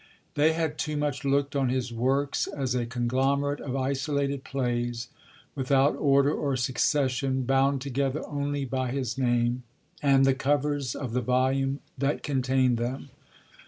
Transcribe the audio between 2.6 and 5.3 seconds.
a conglomerate of isolated plays,